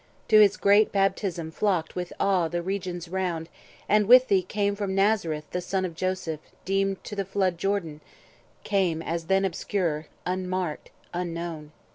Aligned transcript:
To 0.29 0.39
his 0.39 0.57
great 0.57 0.91
baptism 0.91 1.51
flocked 1.51 1.93
With 1.95 2.11
awe 2.19 2.47
the 2.47 2.63
regions 2.63 3.07
round, 3.07 3.49
and 3.87 4.07
with 4.07 4.29
them 4.29 4.41
came 4.47 4.75
From 4.75 4.95
Nazareth 4.95 5.43
the 5.51 5.61
son 5.61 5.85
of 5.85 5.93
Joseph 5.93 6.39
deemed 6.65 7.03
To 7.03 7.15
the 7.15 7.23
flood 7.23 7.59
Jordan—came 7.59 9.03
as 9.03 9.25
then 9.25 9.45
obscure, 9.45 10.07
Unmarked, 10.25 10.89
unknown. 11.13 11.71